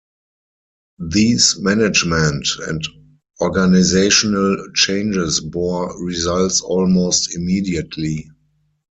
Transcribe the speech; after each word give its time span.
These 1.11 1.59
management 1.59 2.47
and 2.67 2.81
organisational 3.39 4.73
changes 4.73 5.41
bore 5.41 6.03
results 6.03 6.59
almost 6.61 7.35
immediately. 7.35 8.27